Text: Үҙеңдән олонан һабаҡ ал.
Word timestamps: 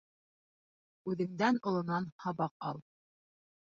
Үҙеңдән 1.11 1.61
олонан 1.73 2.09
һабаҡ 2.25 2.57
ал. 2.71 2.85